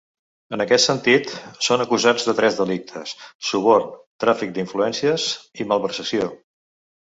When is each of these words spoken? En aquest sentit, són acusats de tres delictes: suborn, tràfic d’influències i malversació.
En 0.55 0.61
aquest 0.63 0.87
sentit, 0.87 1.33
són 1.67 1.83
acusats 1.85 2.25
de 2.29 2.33
tres 2.39 2.57
delictes: 2.61 3.13
suborn, 3.51 3.93
tràfic 4.25 4.57
d’influències 4.57 5.29
i 5.65 5.69
malversació. 5.75 6.33